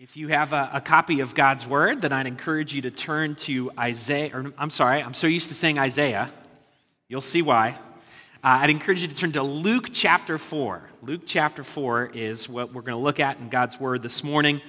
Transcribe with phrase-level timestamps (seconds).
[0.00, 3.34] If you have a, a, copy of God's Word, then I'd encourage you to turn
[3.34, 6.30] to Isaiah, or I'm sorry, I'm so used to saying Isaiah.
[7.08, 7.70] You'll see why.
[7.70, 10.88] Uh, I'd encourage you to turn to Luke chapter 4.
[11.02, 14.60] Luke chapter 4 is what we're going to look at in God's Word this morning.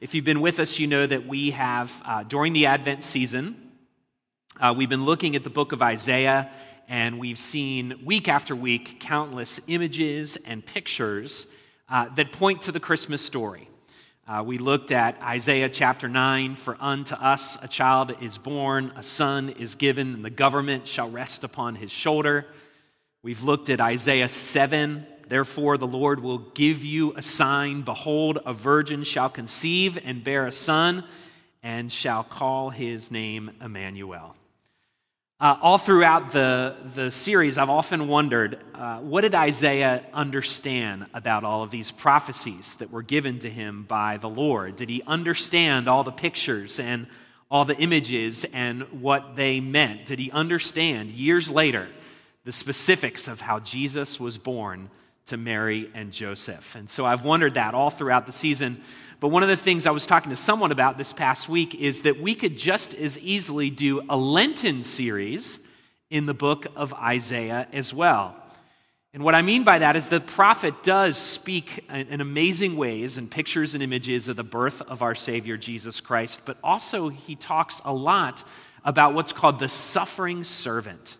[0.00, 3.56] If you've been with us, you know that we have, uh, during the Advent season,
[4.58, 6.50] uh, we've been looking at the book of Isaiah,
[6.88, 11.46] and we've seen week after week countless images and pictures
[11.90, 13.68] uh, that point to the Christmas story.
[14.28, 19.02] Uh, we looked at Isaiah chapter 9 For unto us a child is born, a
[19.02, 22.44] son is given, and the government shall rest upon his shoulder.
[23.22, 25.06] We've looked at Isaiah 7.
[25.28, 27.80] Therefore, the Lord will give you a sign.
[27.80, 31.04] Behold, a virgin shall conceive and bear a son,
[31.62, 34.36] and shall call his name Emmanuel.
[35.40, 41.44] Uh, all throughout the, the series, I've often wondered uh, what did Isaiah understand about
[41.44, 44.74] all of these prophecies that were given to him by the Lord?
[44.74, 47.06] Did he understand all the pictures and
[47.52, 50.06] all the images and what they meant?
[50.06, 51.88] Did he understand years later
[52.42, 54.90] the specifics of how Jesus was born
[55.28, 56.74] to Mary and Joseph.
[56.74, 58.82] And so I've wondered that all throughout the season.
[59.20, 62.02] But one of the things I was talking to someone about this past week is
[62.02, 65.60] that we could just as easily do a Lenten series
[66.08, 68.36] in the book of Isaiah as well.
[69.12, 73.28] And what I mean by that is the prophet does speak in amazing ways and
[73.28, 77.80] pictures and images of the birth of our Savior Jesus Christ, but also he talks
[77.84, 78.44] a lot
[78.84, 81.16] about what's called the suffering servant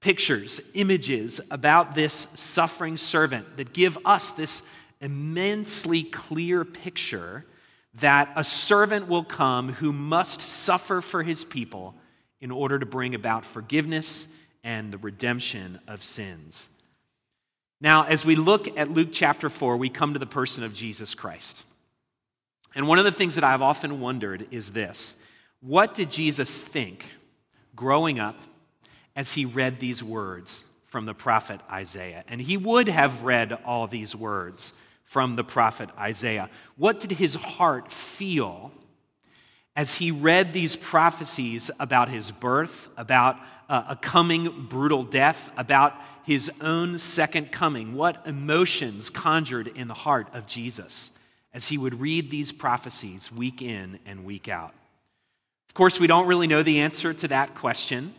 [0.00, 4.62] pictures, images about this suffering servant that give us this
[5.02, 7.44] immensely clear picture
[7.94, 11.94] that a servant will come who must suffer for his people
[12.40, 14.26] in order to bring about forgiveness
[14.64, 16.68] and the redemption of sins.
[17.80, 21.14] Now, as we look at Luke chapter 4, we come to the person of Jesus
[21.14, 21.64] Christ.
[22.74, 25.16] And one of the things that I've often wondered is this
[25.60, 27.10] what did Jesus think
[27.76, 28.36] growing up
[29.14, 32.24] as he read these words from the prophet Isaiah.
[32.28, 34.74] And he would have read all these words
[35.12, 36.48] from the prophet Isaiah.
[36.78, 38.72] What did his heart feel
[39.76, 43.36] as he read these prophecies about his birth, about
[43.68, 45.92] uh, a coming brutal death, about
[46.24, 47.92] his own second coming?
[47.92, 51.10] What emotions conjured in the heart of Jesus
[51.52, 54.72] as he would read these prophecies week in and week out?
[55.68, 58.14] Of course, we don't really know the answer to that question.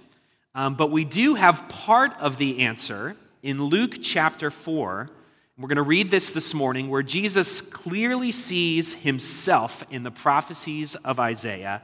[0.54, 5.10] Um, but we do have part of the answer in Luke chapter 4.
[5.56, 10.96] We're going to read this this morning where Jesus clearly sees himself in the prophecies
[10.96, 11.84] of Isaiah,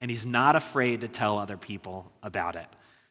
[0.00, 2.64] and he's not afraid to tell other people about it.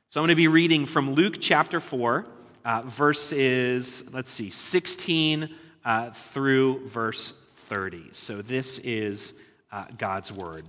[0.09, 2.25] So I'm going to be reading from Luke chapter 4,
[2.65, 5.53] uh, verses, let's see, 16
[5.85, 8.09] uh, through verse 30.
[8.11, 9.35] So this is
[9.71, 10.65] uh, God's word.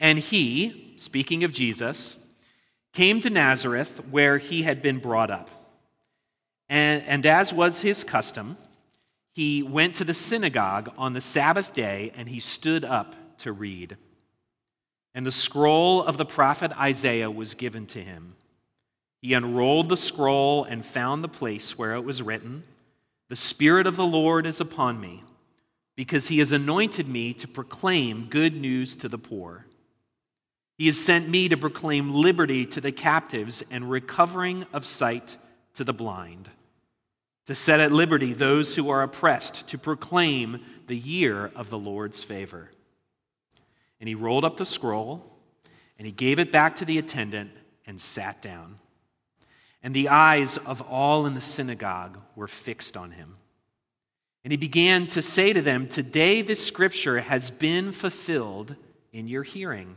[0.00, 2.16] And he, speaking of Jesus,
[2.94, 5.50] came to Nazareth, where he had been brought up.
[6.68, 8.56] And, and as was his custom,
[9.34, 13.96] he went to the synagogue on the Sabbath day and he stood up to read.
[15.14, 18.36] And the scroll of the prophet Isaiah was given to him.
[19.20, 22.64] He unrolled the scroll and found the place where it was written
[23.28, 25.22] The Spirit of the Lord is upon me,
[25.96, 29.66] because he has anointed me to proclaim good news to the poor.
[30.76, 35.36] He has sent me to proclaim liberty to the captives and recovering of sight
[35.74, 36.50] to the blind,
[37.46, 42.24] to set at liberty those who are oppressed, to proclaim the year of the Lord's
[42.24, 42.70] favor.
[44.00, 45.24] And he rolled up the scroll
[45.98, 47.50] and he gave it back to the attendant
[47.86, 48.78] and sat down.
[49.82, 53.36] And the eyes of all in the synagogue were fixed on him.
[54.42, 58.76] And he began to say to them, Today this scripture has been fulfilled
[59.12, 59.96] in your hearing.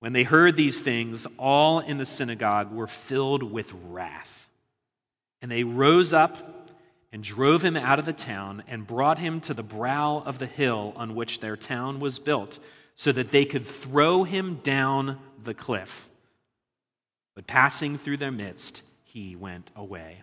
[0.00, 4.48] When they heard these things, all in the synagogue were filled with wrath.
[5.42, 6.70] And they rose up
[7.12, 10.46] and drove him out of the town and brought him to the brow of the
[10.46, 12.58] hill on which their town was built,
[12.96, 16.08] so that they could throw him down the cliff.
[17.34, 20.22] But passing through their midst, he went away.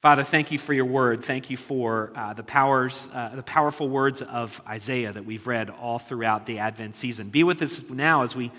[0.00, 1.22] Father, thank you for your word.
[1.22, 5.68] Thank you for uh, the powers, uh, the powerful words of Isaiah that we've read
[5.68, 7.28] all throughout the Advent season.
[7.28, 8.50] Be with us now as we,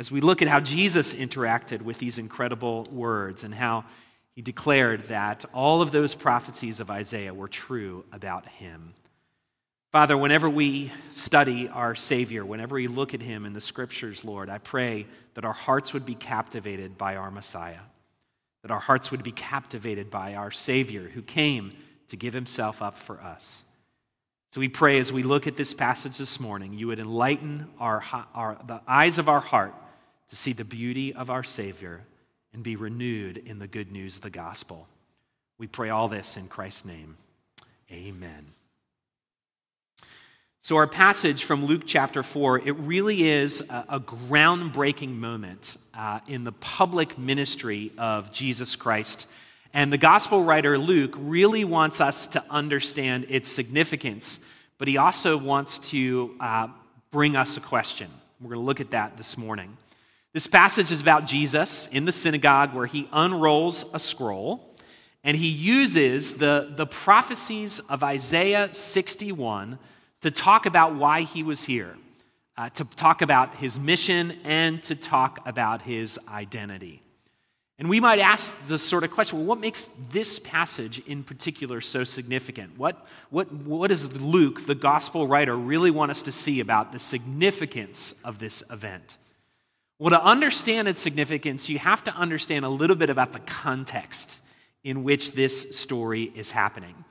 [0.00, 3.84] as we look at how Jesus interacted with these incredible words and how
[4.34, 8.94] he declared that all of those prophecies of Isaiah were true about him.
[9.92, 14.48] Father, whenever we study our Savior, whenever we look at him in the scriptures, Lord,
[14.48, 17.80] I pray that our hearts would be captivated by our Messiah
[18.62, 21.72] that our hearts would be captivated by our Savior who came
[22.08, 23.62] to give himself up for us.
[24.52, 28.02] So we pray as we look at this passage this morning, you would enlighten our,
[28.34, 29.74] our, the eyes of our heart
[30.30, 32.00] to see the beauty of our Savior
[32.52, 34.88] and be renewed in the good news of the gospel.
[35.58, 37.16] We pray all this in Christ's name.
[37.92, 38.46] Amen.
[40.62, 46.20] So, our passage from Luke chapter 4, it really is a, a groundbreaking moment uh,
[46.26, 49.26] in the public ministry of Jesus Christ.
[49.72, 54.38] And the gospel writer Luke really wants us to understand its significance,
[54.78, 56.68] but he also wants to uh,
[57.10, 58.10] bring us a question.
[58.40, 59.76] We're going to look at that this morning.
[60.32, 64.70] This passage is about Jesus in the synagogue where he unrolls a scroll
[65.24, 69.78] and he uses the, the prophecies of Isaiah 61
[70.22, 71.96] to talk about why he was here,
[72.56, 77.02] uh, to talk about his mission, and to talk about his identity.
[77.78, 81.80] And we might ask the sort of question well, what makes this passage in particular
[81.80, 82.78] so significant?
[82.78, 86.98] What, what, what does Luke, the gospel writer, really want us to see about the
[86.98, 89.16] significance of this event?
[90.00, 94.40] Well, to understand its significance, you have to understand a little bit about the context
[94.82, 97.04] in which this story is happening.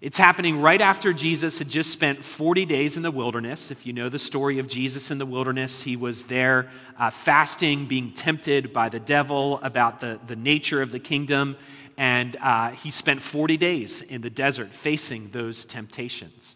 [0.00, 3.72] It's happening right after Jesus had just spent 40 days in the wilderness.
[3.72, 7.86] If you know the story of Jesus in the wilderness, he was there uh, fasting,
[7.86, 11.56] being tempted by the devil about the, the nature of the kingdom.
[11.98, 16.54] And uh, he spent 40 days in the desert facing those temptations.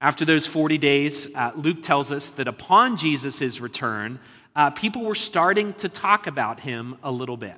[0.00, 4.18] After those 40 days, uh, Luke tells us that upon Jesus' return,
[4.54, 7.56] uh, people were starting to talk about him a little bit.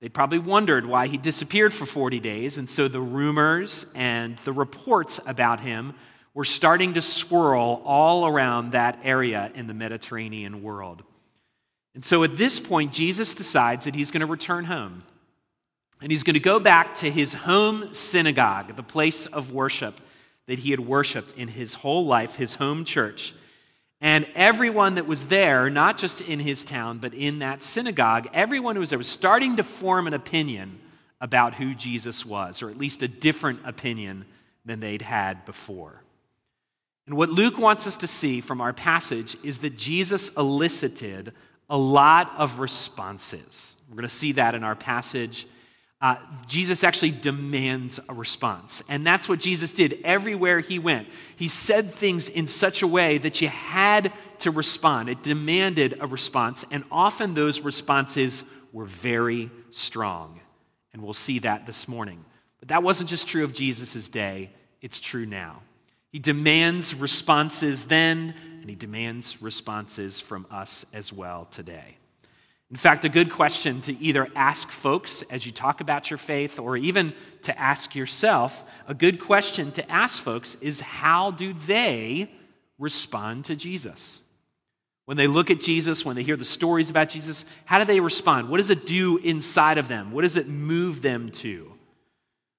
[0.00, 4.52] They probably wondered why he disappeared for 40 days, and so the rumors and the
[4.52, 5.94] reports about him
[6.34, 11.02] were starting to swirl all around that area in the Mediterranean world.
[11.94, 15.02] And so at this point, Jesus decides that he's going to return home.
[16.02, 19.98] And he's going to go back to his home synagogue, the place of worship
[20.46, 23.34] that he had worshiped in his whole life, his home church.
[24.00, 28.76] And everyone that was there, not just in his town, but in that synagogue, everyone
[28.76, 30.78] who was there was starting to form an opinion
[31.20, 34.26] about who Jesus was, or at least a different opinion
[34.66, 36.02] than they'd had before.
[37.06, 41.32] And what Luke wants us to see from our passage is that Jesus elicited
[41.70, 43.76] a lot of responses.
[43.88, 45.46] We're going to see that in our passage
[46.00, 46.16] uh,
[46.46, 48.82] Jesus actually demands a response.
[48.88, 51.08] And that's what Jesus did everywhere he went.
[51.36, 55.08] He said things in such a way that you had to respond.
[55.08, 56.64] It demanded a response.
[56.70, 60.40] And often those responses were very strong.
[60.92, 62.24] And we'll see that this morning.
[62.60, 64.50] But that wasn't just true of Jesus' day,
[64.82, 65.62] it's true now.
[66.12, 71.96] He demands responses then, and he demands responses from us as well today.
[72.70, 76.58] In fact, a good question to either ask folks as you talk about your faith
[76.58, 82.28] or even to ask yourself, a good question to ask folks is how do they
[82.78, 84.20] respond to Jesus?
[85.04, 88.00] When they look at Jesus, when they hear the stories about Jesus, how do they
[88.00, 88.48] respond?
[88.48, 90.10] What does it do inside of them?
[90.10, 91.72] What does it move them to?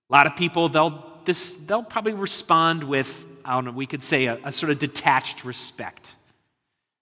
[0.10, 4.02] A lot of people, they'll, this, they'll probably respond with, I don't know, we could
[4.02, 6.16] say a, a sort of detached respect.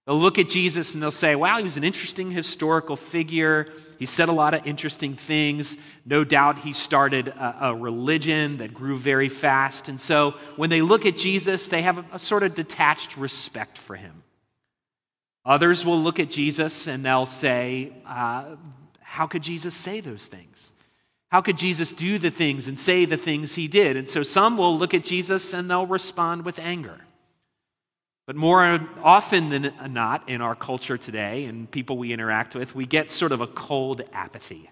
[0.05, 3.71] They'll look at Jesus and they'll say, wow, he was an interesting historical figure.
[3.97, 5.77] He said a lot of interesting things.
[6.05, 9.89] No doubt he started a, a religion that grew very fast.
[9.89, 13.79] And so when they look at Jesus, they have a, a sort of detached respect
[13.79, 14.21] for him.
[15.43, 18.55] Others will look at Jesus and they'll say, uh,
[19.01, 20.73] how could Jesus say those things?
[21.29, 23.97] How could Jesus do the things and say the things he did?
[23.97, 27.01] And so some will look at Jesus and they'll respond with anger.
[28.25, 32.85] But more often than not in our culture today and people we interact with, we
[32.85, 34.71] get sort of a cold apathy,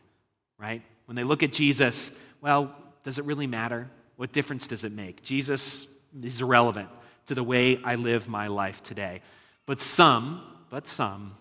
[0.58, 0.82] right?
[1.06, 3.90] When they look at Jesus, well, does it really matter?
[4.16, 5.22] What difference does it make?
[5.22, 5.88] Jesus
[6.22, 6.90] is irrelevant
[7.28, 9.22] to the way I live my life today.
[9.66, 11.36] But some, but some,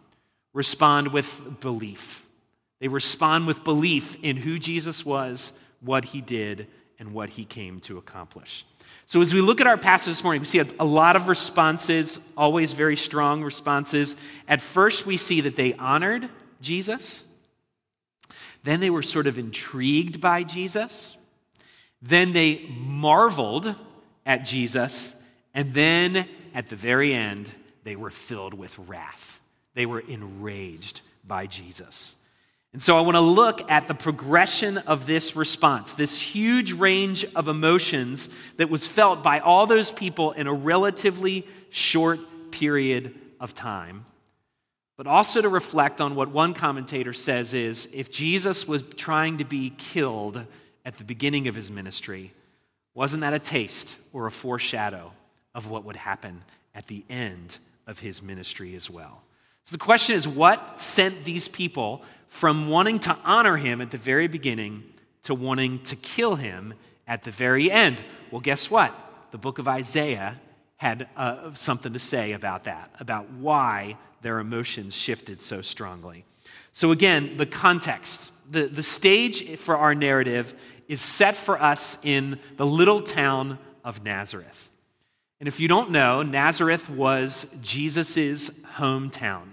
[0.53, 2.27] respond with belief.
[2.81, 6.67] They respond with belief in who Jesus was, what he did,
[6.99, 8.65] and what he came to accomplish.
[9.13, 11.29] So, as we look at our passage this morning, we see a, a, lot of
[11.29, 14.17] responses, always very strong responses.
[14.49, 16.31] At first, we see that they honored
[16.63, 17.23] Jesus.
[18.63, 21.19] Then they were sort of intrigued by Jesus.
[22.01, 23.75] Then they marveled
[24.25, 25.15] at Jesus.
[25.53, 27.53] And then at the very end,
[27.85, 29.43] they were filled with wrath.
[29.75, 32.17] They were enraged by Jesus.
[32.73, 37.27] And so I want to look at the progression of this response, this huge range
[37.37, 43.55] of emotions that was felt by all those people in a relatively short period of
[43.55, 44.07] time.
[44.97, 49.45] But also to reflect on what one commentator says is if Jesus was trying to
[49.45, 50.43] be killed
[50.85, 52.33] at the beginning of his ministry,
[52.95, 55.13] wasn't that a taste or a foreshadow
[55.55, 56.43] of what would happen
[56.75, 59.23] at the end of his ministry as well?
[59.65, 63.99] So the question is what sent these people from wanting to honor him at the
[63.99, 64.85] very beginning
[65.25, 66.75] to wanting to kill him
[67.07, 68.03] at the very end?
[68.31, 68.95] Well, guess what?
[69.31, 70.41] The book of Isaiah
[70.77, 76.25] had uh, something to say about that, about why their emotions shifted so strongly.
[76.73, 80.55] So, again, the context, the, the stage for our narrative
[80.89, 84.71] is set for us in the little town of Nazareth.
[85.39, 89.45] And if you don't know, Nazareth was Jesus' hometown.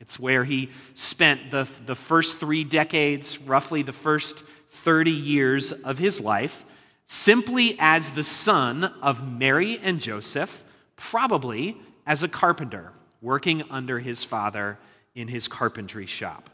[0.00, 5.98] It's where he spent the, the first three decades, roughly the first 30 years of
[5.98, 6.64] his life,
[7.06, 10.64] simply as the son of Mary and Joseph,
[10.96, 14.78] probably as a carpenter, working under his father
[15.14, 16.50] in his carpentry shop.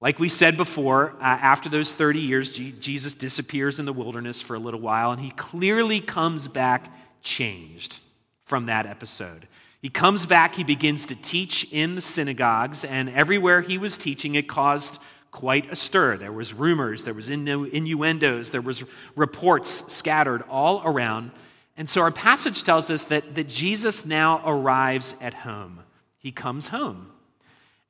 [0.00, 4.40] Like we said before, uh, after those 30 years, G- Jesus disappears in the wilderness
[4.40, 6.90] for a little while, and he clearly comes back
[7.22, 8.00] changed
[8.44, 9.46] from that episode.
[9.80, 14.34] He comes back, he begins to teach in the synagogues, and everywhere he was teaching,
[14.34, 14.98] it caused
[15.30, 16.16] quite a stir.
[16.16, 18.84] There was rumors, there was innu- innuendos, there was
[19.16, 21.30] reports scattered all around.
[21.76, 25.80] And so our passage tells us that, that Jesus now arrives at home.
[26.18, 27.10] He comes home.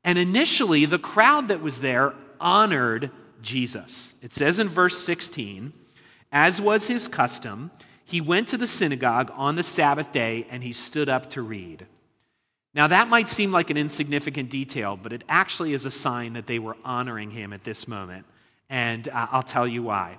[0.05, 3.11] And initially, the crowd that was there honored
[3.43, 4.15] Jesus.
[4.23, 5.73] It says in verse 16,
[6.31, 7.71] as was his custom,
[8.11, 11.87] he went to the synagogue on the Sabbath day and he stood up to read.
[12.75, 16.47] Now, that might seem like an insignificant detail, but it actually is a sign that
[16.47, 18.27] they were honoring him at this moment.
[18.69, 20.19] And uh, I'll tell you why.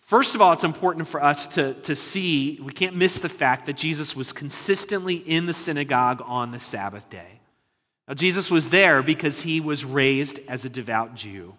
[0.00, 3.66] First of all, it's important for us to, to see, we can't miss the fact
[3.66, 7.40] that Jesus was consistently in the synagogue on the Sabbath day.
[8.06, 11.54] Now, Jesus was there because he was raised as a devout Jew,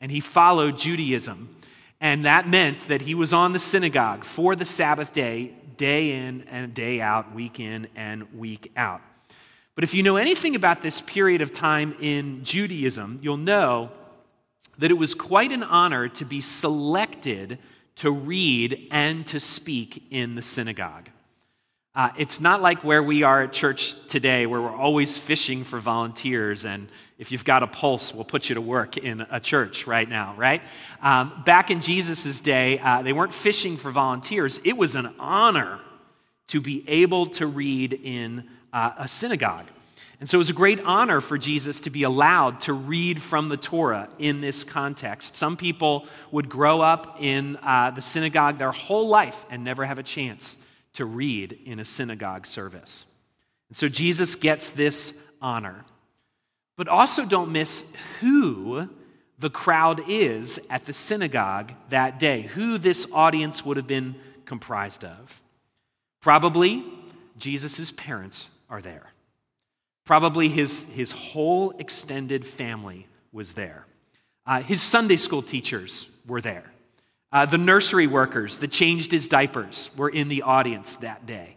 [0.00, 1.55] and he followed Judaism.
[2.00, 6.42] And that meant that he was on the synagogue for the Sabbath day, day in
[6.42, 9.00] and day out, week in and week out.
[9.74, 13.90] But if you know anything about this period of time in Judaism, you'll know
[14.78, 17.58] that it was quite an honor to be selected
[17.96, 21.08] to read and to speak in the synagogue.
[21.94, 25.78] Uh, it's not like where we are at church today, where we're always fishing for
[25.78, 29.86] volunteers, and if you've got a pulse, we'll put you to work in a church
[29.86, 30.62] right now, right?
[31.00, 34.60] Um, back in Jesus' day, uh, they weren't fishing for volunteers.
[34.64, 35.80] It was an honor
[36.48, 39.66] to be able to read in uh, a synagogue.
[40.20, 43.48] And so it was a great honor for Jesus to be allowed to read from
[43.48, 45.36] the Torah in this context.
[45.36, 49.98] Some people would grow up in uh, the synagogue their whole life and never have
[49.98, 50.56] a chance
[50.94, 53.04] to read in a synagogue service.
[53.68, 55.84] And so Jesus gets this honor.
[56.76, 57.84] But also don't miss
[58.20, 58.88] who
[59.38, 64.14] the crowd is at the synagogue that day, who this audience would have been
[64.44, 65.42] comprised of.
[66.20, 66.84] Probably
[67.38, 69.12] Jesus' parents are there.
[70.04, 73.86] Probably his, his whole extended family was there.
[74.46, 76.72] Uh, his Sunday school teachers were there.
[77.32, 81.56] Uh, the nursery workers that changed his diapers were in the audience that day.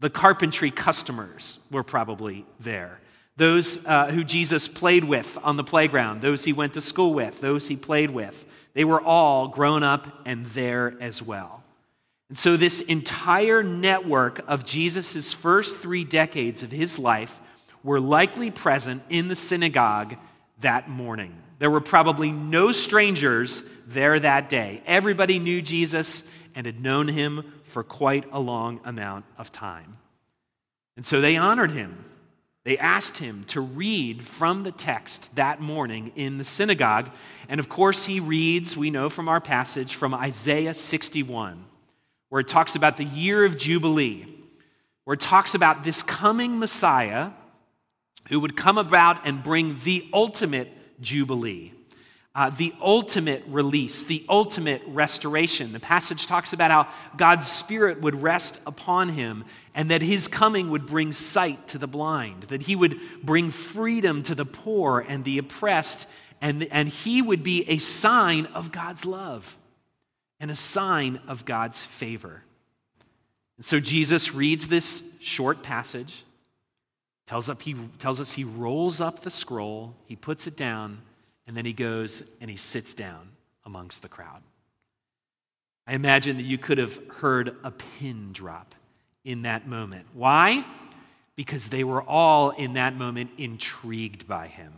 [0.00, 2.98] The carpentry customers were probably there.
[3.36, 7.40] Those uh, who Jesus played with on the playground, those he went to school with,
[7.40, 11.64] those he played with, they were all grown up and there as well.
[12.28, 17.40] And so, this entire network of Jesus' first three decades of his life
[17.82, 20.16] were likely present in the synagogue
[20.60, 21.34] that morning.
[21.58, 24.82] There were probably no strangers there that day.
[24.86, 26.24] Everybody knew Jesus
[26.54, 29.98] and had known him for quite a long amount of time.
[30.96, 32.04] And so they honored him.
[32.64, 37.10] They asked him to read from the text that morning in the synagogue.
[37.48, 41.62] And of course, he reads, we know from our passage, from Isaiah 61,
[42.30, 44.26] where it talks about the year of Jubilee,
[45.04, 47.32] where it talks about this coming Messiah
[48.28, 50.70] who would come about and bring the ultimate
[51.02, 51.72] Jubilee.
[52.36, 55.72] Uh, the ultimate release, the ultimate restoration.
[55.72, 60.68] The passage talks about how God's Spirit would rest upon him and that his coming
[60.70, 65.22] would bring sight to the blind, that he would bring freedom to the poor and
[65.24, 66.08] the oppressed,
[66.40, 69.56] and, and he would be a sign of God's love
[70.40, 72.42] and a sign of God's favor.
[73.58, 76.24] And so Jesus reads this short passage,
[77.28, 80.98] tells, up, he, tells us he rolls up the scroll, he puts it down
[81.46, 83.30] and then he goes and he sits down
[83.64, 84.42] amongst the crowd.
[85.86, 88.74] I imagine that you could have heard a pin drop
[89.24, 90.06] in that moment.
[90.14, 90.64] Why?
[91.36, 94.72] Because they were all in that moment intrigued by him.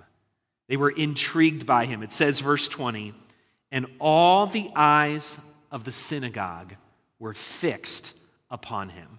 [0.68, 2.02] They were intrigued by him.
[2.02, 3.14] It says, verse 20,
[3.70, 5.38] and all the eyes
[5.70, 6.74] of the synagogue
[7.18, 8.14] were fixed
[8.50, 9.18] upon him.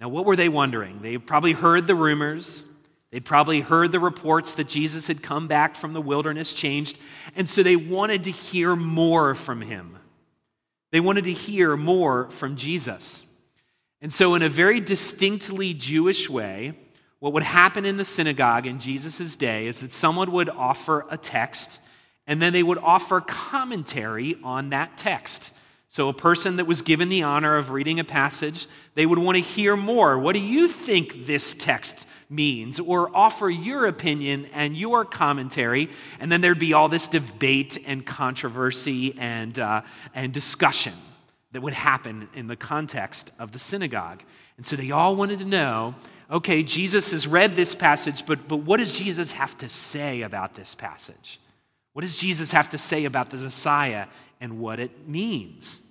[0.00, 1.00] Now, what were they wondering?
[1.00, 2.64] They probably heard the rumors.
[3.12, 6.96] They'd probably heard the reports that Jesus had come back from the wilderness changed,
[7.36, 9.98] and so they wanted to hear more from him.
[10.92, 13.24] They wanted to hear more from Jesus.
[14.00, 16.72] And so, in a very distinctly Jewish way,
[17.18, 21.18] what would happen in the synagogue in Jesus' day is that someone would offer a
[21.18, 21.80] text,
[22.26, 25.52] and then they would offer commentary on that text.
[25.92, 29.36] So, a person that was given the honor of reading a passage, they would want
[29.36, 30.18] to hear more.
[30.18, 36.32] What do you think this text means, or offer your opinion and your commentary, and
[36.32, 39.82] then there'd be all this debate and controversy and, uh,
[40.14, 40.94] and discussion
[41.52, 44.22] that would happen in the context of the synagogue.
[44.56, 45.94] And so they all wanted to know
[46.30, 50.54] okay, Jesus has read this passage, but, but what does Jesus have to say about
[50.54, 51.38] this passage?
[51.92, 54.06] What does Jesus have to say about the Messiah
[54.40, 55.81] and what it means?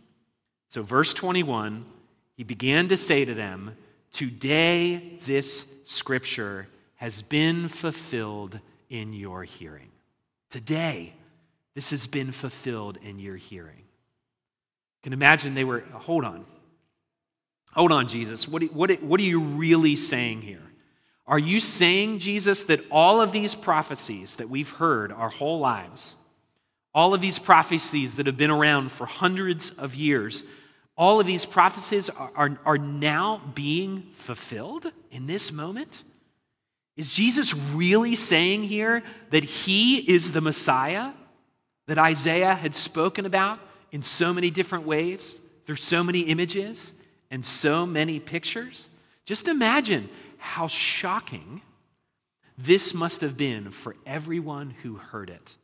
[0.71, 1.83] So, verse 21,
[2.37, 3.75] he began to say to them,
[4.13, 8.57] Today this scripture has been fulfilled
[8.89, 9.89] in your hearing.
[10.49, 11.13] Today,
[11.75, 13.79] this has been fulfilled in your hearing.
[13.79, 16.45] You can imagine they were, hold on.
[17.73, 18.47] Hold on, Jesus.
[18.47, 20.71] What, what, what are you really saying here?
[21.27, 26.15] Are you saying, Jesus, that all of these prophecies that we've heard our whole lives,
[26.93, 30.45] all of these prophecies that have been around for hundreds of years,
[31.01, 36.03] all of these prophecies are, are, are now being fulfilled in this moment?
[36.95, 41.13] Is Jesus really saying here that he is the Messiah
[41.87, 43.57] that Isaiah had spoken about
[43.91, 46.93] in so many different ways, through so many images
[47.31, 48.87] and so many pictures?
[49.25, 51.63] Just imagine how shocking
[52.59, 55.55] this must have been for everyone who heard it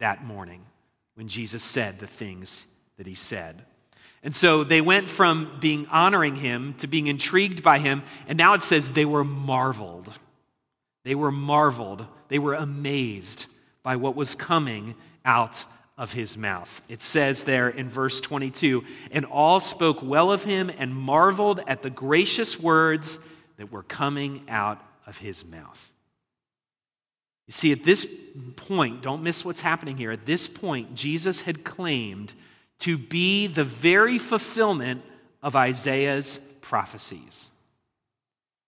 [0.00, 0.66] that morning
[1.14, 2.66] when Jesus said the things
[2.98, 3.64] that he said.
[4.22, 8.54] And so they went from being honoring him to being intrigued by him, and now
[8.54, 10.12] it says they were marveled.
[11.04, 12.06] They were marveled.
[12.28, 13.46] They were amazed
[13.82, 15.64] by what was coming out
[15.98, 16.82] of his mouth.
[16.88, 21.82] It says there in verse 22 and all spoke well of him and marveled at
[21.82, 23.18] the gracious words
[23.56, 25.92] that were coming out of his mouth.
[27.46, 28.06] You see, at this
[28.56, 30.12] point, don't miss what's happening here.
[30.12, 32.34] At this point, Jesus had claimed
[32.82, 35.02] to be the very fulfillment
[35.42, 37.50] of Isaiah's prophecies.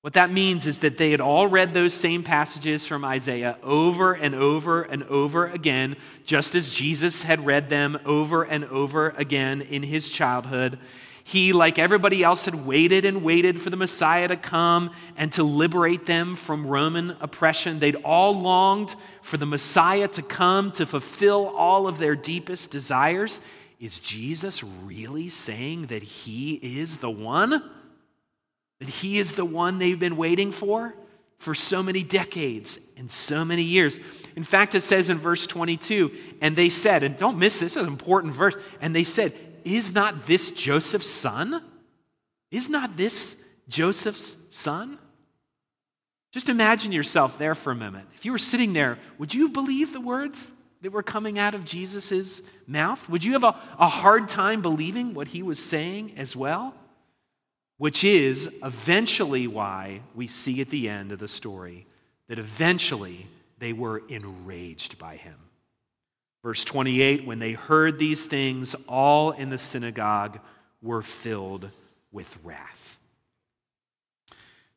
[0.02, 4.12] What that means is that they had all read those same passages from Isaiah over
[4.12, 5.96] and over and over again,
[6.26, 10.78] just as Jesus had read them over and over again in his childhood.
[11.24, 15.42] He, like everybody else, had waited and waited for the Messiah to come and to
[15.42, 17.78] liberate them from Roman oppression.
[17.78, 23.40] They'd all longed for the Messiah to come to fulfill all of their deepest desires.
[23.80, 27.70] Is Jesus really saying that he is the one?
[28.80, 30.94] That he is the one they've been waiting for
[31.38, 33.98] for so many decades and so many years?
[34.36, 36.10] In fact, it says in verse 22,
[36.40, 39.32] and they said, and don't miss this, this is an important verse, and they said,
[39.64, 41.62] Is not this Joseph's son?
[42.50, 43.36] Is not this
[43.68, 44.98] Joseph's son?
[46.32, 48.08] Just imagine yourself there for a moment.
[48.16, 50.52] If you were sitting there, would you believe the words
[50.84, 53.08] that were coming out of Jesus' mouth?
[53.08, 56.74] Would you have a, a hard time believing what he was saying as well?
[57.76, 61.86] Which is eventually why we see at the end of the story
[62.28, 63.26] that eventually
[63.58, 65.34] they were enraged by him.
[66.42, 70.38] Verse 28 when they heard these things, all in the synagogue
[70.82, 71.70] were filled
[72.12, 72.98] with wrath.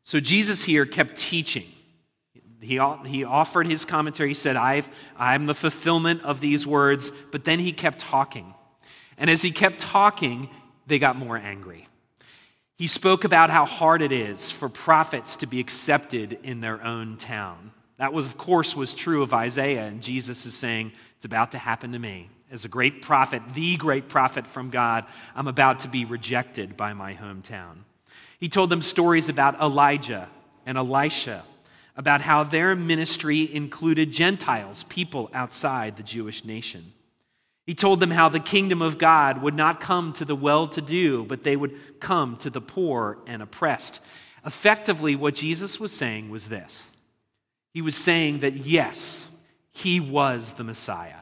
[0.04, 1.68] So Jesus here kept teaching
[2.62, 4.30] he, he offered his commentary.
[4.30, 7.12] He said, I've, I'm the fulfillment of these words.
[7.32, 8.54] But then he kept talking.
[9.18, 10.50] And as he kept talking,
[10.88, 11.88] they got more angry.
[12.78, 17.18] He spoke about how hard it is for prophets to be accepted in their own
[17.18, 17.72] town.
[17.98, 21.58] That was, of course, was true of Isaiah, and Jesus is saying, It's about to
[21.58, 22.30] happen to me.
[22.52, 26.94] As a great prophet, the great prophet from God, I'm about to be rejected by
[26.94, 27.80] my hometown.
[28.40, 30.30] He told them stories about Elijah
[30.66, 31.44] and Elisha,
[31.98, 36.94] about how their ministry included Gentiles, people outside the Jewish nation.
[37.66, 40.82] He told them how the kingdom of God would not come to the well to
[40.82, 44.00] do, but they would come to the poor and oppressed.
[44.46, 46.92] Effectively, what Jesus was saying was this
[47.74, 49.28] He was saying that yes,
[49.72, 51.16] he was the Messiah.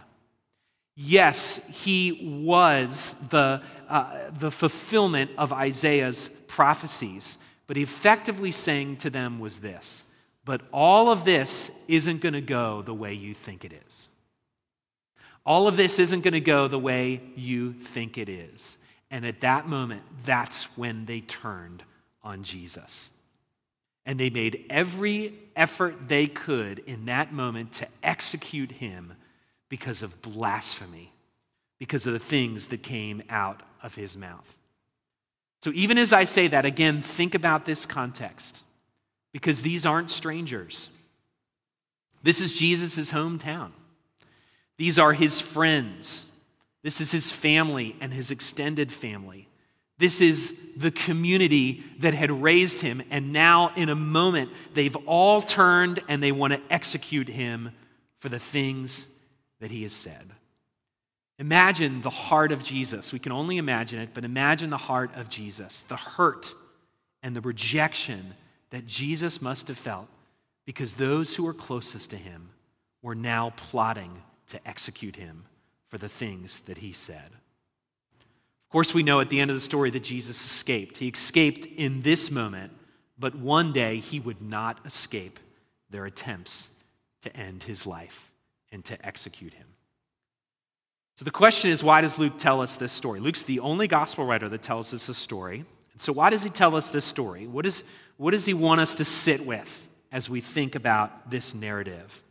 [0.96, 7.38] Yes, he was the, uh, the fulfillment of Isaiah's prophecies.
[7.68, 10.04] But he effectively saying to them was this
[10.46, 14.10] But all of this isn't going to go the way you think it is.
[15.44, 18.78] All of this isn't going to go the way you think it is.
[19.12, 21.84] And at that moment, that's when they turned
[22.24, 23.12] on Jesus.
[24.06, 29.14] And they made every effort they could in that moment to execute him
[29.70, 31.12] because of blasphemy,
[31.80, 34.58] because of the things that came out of his mouth.
[35.64, 38.65] So, even as I say that, again, think about this context
[39.36, 40.90] because these aren't strangers.
[42.24, 43.72] This is Jesus' hometown.
[44.78, 46.28] These are his friends.
[46.84, 49.50] This is his family and his extended family.
[49.98, 55.42] This is the community that had raised him, and now, in a moment, they've all
[55.42, 57.72] turned and they want to execute him
[58.20, 59.06] for the things
[59.60, 60.32] that he has said.
[61.40, 63.12] Imagine the heart of Jesus.
[63.12, 66.56] We can only imagine it, but imagine the heart of Jesus, the hurt
[67.22, 68.36] and the rejection
[68.76, 70.10] that Jesus must have felt
[70.66, 72.50] because those who were closest to him
[73.02, 75.46] were now plotting to execute him
[75.88, 77.30] for the things that he said.
[78.66, 80.98] Of course, we know at the end of the story that Jesus escaped.
[80.98, 82.74] He escaped in this moment,
[83.18, 85.40] but one day he would not escape
[85.90, 86.68] their attempts
[87.22, 88.30] to end his life
[88.74, 89.68] and to execute him.
[91.16, 93.22] So the question is why does Luke tell us this story?
[93.22, 95.64] Luke's the only gospel writer that tells us this story.
[95.98, 97.48] So why does he tell us this story?
[97.48, 97.86] What, is,
[98.18, 102.24] what does he want us to sit with as we think about this narrative?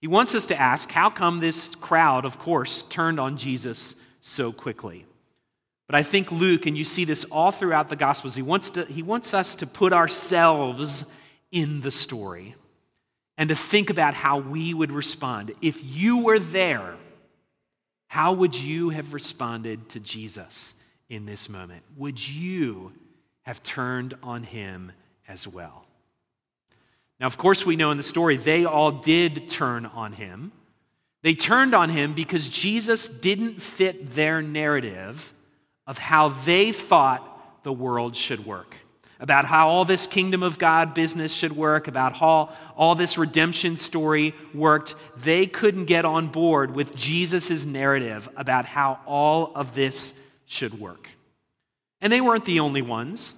[0.00, 4.52] He wants us to ask how come this crowd, of course, turned on Jesus so
[4.52, 5.04] quickly?
[5.86, 8.84] But I think Luke, and you see this all throughout the Gospels, he wants, to,
[8.84, 11.04] he wants us to put ourselves
[11.50, 12.54] in the story
[13.36, 15.52] and to think about how we would respond.
[15.60, 16.94] If you were there,
[18.06, 20.74] how would you have responded to Jesus
[21.08, 21.82] in this moment?
[21.96, 22.92] Would you
[23.42, 24.92] have turned on him
[25.30, 25.86] as well?
[27.20, 30.52] Now, of course, we know in the story they all did turn on him.
[31.22, 35.32] They turned on him because Jesus didn't fit their narrative
[35.86, 38.74] of how they thought the world should work
[39.20, 43.76] about how all this kingdom of God business should work, about how all this redemption
[43.76, 50.14] story worked, they couldn't get on board with Jesus' narrative about how all of this
[50.46, 51.08] should work.
[52.00, 53.34] And they weren't the only ones.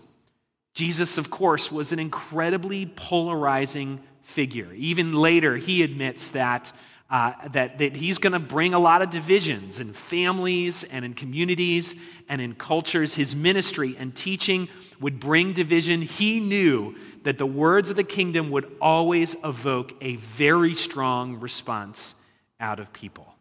[0.75, 4.73] Jesus, of course, was an incredibly polarizing figure.
[4.75, 6.73] Even later, he admits that
[7.13, 11.13] uh, that, that he's going to bring a lot of divisions in families and in
[11.13, 11.95] communities
[12.27, 13.15] and in cultures.
[13.15, 14.67] His ministry and teaching
[14.99, 16.01] would bring division.
[16.01, 22.15] He knew that the words of the kingdom would always evoke a very strong response
[22.59, 23.35] out of people.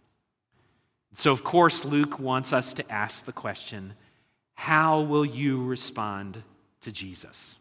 [1.13, 3.93] So, of course, Luke wants us to ask the question
[4.53, 6.43] how will you respond
[6.81, 7.55] to Jesus?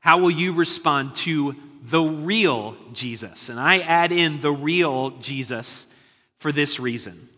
[0.00, 3.48] How will you respond to the real Jesus?
[3.48, 5.86] And I add in the real Jesus
[6.38, 7.28] for this reason.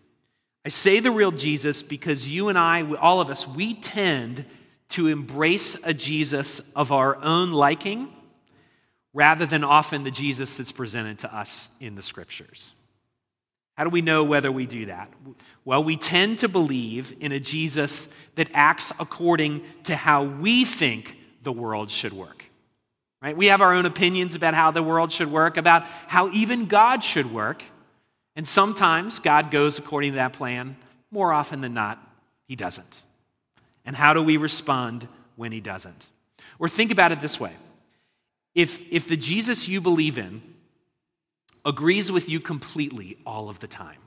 [0.65, 4.45] I say the real Jesus because you and I, all of us, we tend
[4.89, 8.09] to embrace a Jesus of our own liking
[9.13, 12.73] rather than often the Jesus that's presented to us in the scriptures.
[13.77, 15.11] How do we know whether we do that?
[15.65, 21.17] Well, we tend to believe in a Jesus that acts according to how we think
[21.41, 22.45] the world should work.
[23.21, 23.35] Right?
[23.35, 27.03] We have our own opinions about how the world should work, about how even God
[27.03, 27.63] should work.
[28.35, 30.75] And sometimes God goes according to that plan.
[31.09, 32.05] More often than not,
[32.47, 33.03] he doesn't.
[33.85, 36.09] And how do we respond when he doesn't?
[36.59, 37.53] Or think about it this way
[38.53, 40.41] if, if the Jesus you believe in
[41.65, 43.97] agrees with you completely all of the time,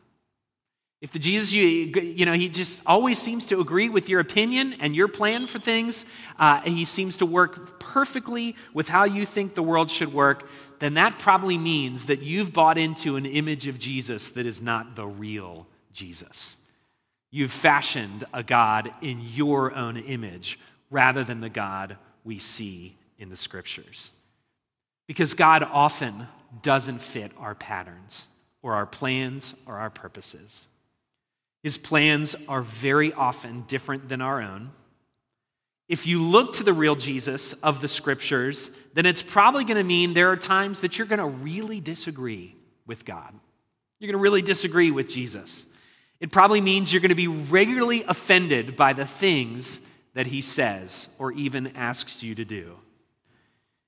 [1.03, 4.75] if the Jesus, you, you know, he just always seems to agree with your opinion
[4.81, 6.07] and your plan for things,
[6.38, 10.95] uh, he seems to work perfectly with how you think the world should work, then
[10.95, 15.07] that probably means that you've bought into an image of Jesus that is not the
[15.07, 16.57] real Jesus.
[17.31, 20.59] You've fashioned a God in your own image
[20.90, 24.11] rather than the God we see in the scriptures.
[25.07, 26.29] Because God often
[26.62, 28.29] doesn't fit our patterns
[28.62, 30.69] or our plans or our purposes.
[31.62, 34.71] His plans are very often different than our own.
[35.88, 39.85] If you look to the real Jesus of the scriptures, then it's probably going to
[39.85, 43.33] mean there are times that you're going to really disagree with God.
[43.99, 45.66] You're going to really disagree with Jesus.
[46.19, 49.81] It probably means you're going to be regularly offended by the things
[50.14, 52.77] that he says or even asks you to do.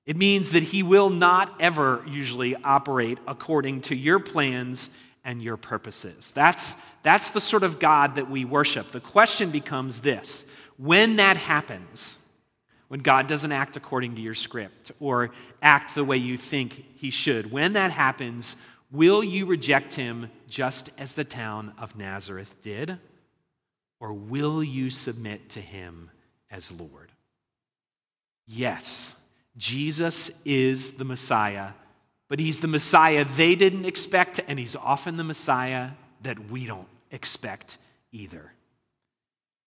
[0.09, 4.89] It means that he will not ever usually operate according to your plans
[5.23, 6.31] and your purposes.
[6.31, 8.91] That's, that's the sort of God that we worship.
[8.91, 10.47] The question becomes this
[10.79, 12.17] when that happens,
[12.89, 15.29] when God doesn't act according to your script or
[15.61, 18.57] act the way you think he should, when that happens,
[18.91, 22.97] will you reject him just as the town of Nazareth did?
[24.01, 26.11] Or will you submit to him
[26.51, 27.13] as Lord?
[28.47, 29.13] Yes.
[29.59, 31.71] Jesus is the Messiah,
[32.29, 35.91] but he's the Messiah they didn't expect, and he's often the Messiah
[36.23, 37.77] that we don't expect
[38.13, 38.53] either.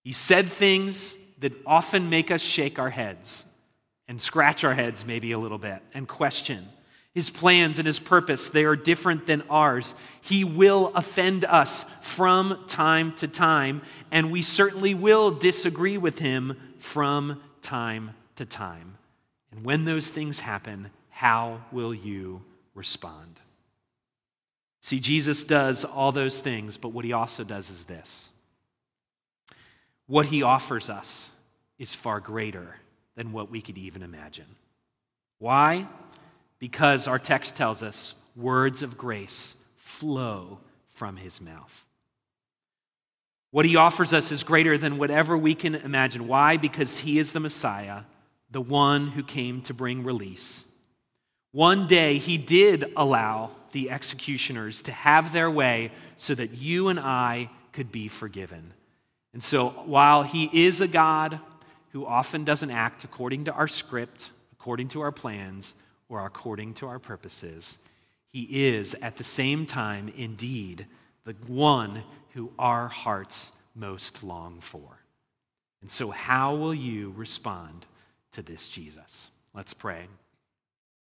[0.03, 3.45] He said things that often make us shake our heads
[4.07, 6.67] and scratch our heads maybe a little bit and question.
[7.13, 9.95] His plans and his purpose, they are different than ours.
[10.21, 16.57] He will offend us from time to time, and we certainly will disagree with him
[16.77, 18.97] from time to time.
[19.51, 22.41] And when those things happen, how will you
[22.73, 23.39] respond?
[24.81, 28.29] See, Jesus does all those things, but what he also does is this
[30.07, 31.31] what he offers us
[31.79, 32.75] is far greater
[33.15, 34.57] than what we could even imagine.
[35.39, 35.87] Why?
[36.59, 40.59] Because our text tells us words of grace flow
[40.89, 41.85] from his mouth.
[43.51, 46.27] What he offers us is greater than whatever we can imagine.
[46.27, 46.57] Why?
[46.57, 48.01] Because he is the Messiah
[48.51, 50.65] the one who came to bring release.
[51.51, 56.99] One day, he did allow the executioners to have their way so that you and
[56.99, 58.73] I could be forgiven.
[59.33, 61.39] And so, while he is a God
[61.91, 65.73] who often doesn't act according to our script, according to our plans,
[66.09, 67.77] or according to our purposes,
[68.31, 70.85] he is at the same time indeed
[71.25, 74.99] the one who our hearts most long for.
[75.81, 77.85] And so, how will you respond
[78.31, 79.31] to this Jesus.
[79.53, 80.07] Let's pray.